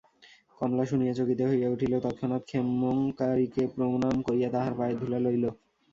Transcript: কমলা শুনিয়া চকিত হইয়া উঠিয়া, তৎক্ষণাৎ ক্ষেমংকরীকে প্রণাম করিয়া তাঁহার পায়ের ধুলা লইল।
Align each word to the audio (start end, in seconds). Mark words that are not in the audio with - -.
কমলা 0.59 0.83
শুনিয়া 0.85 1.13
চকিত 1.13 1.39
হইয়া 1.49 1.67
উঠিয়া, 1.69 1.97
তৎক্ষণাৎ 1.99 2.41
ক্ষেমংকরীকে 2.45 3.63
প্রণাম 3.73 4.15
করিয়া 4.27 4.49
তাঁহার 4.53 4.73
পায়ের 4.79 4.97
ধুলা 5.01 5.19
লইল। 5.25 5.45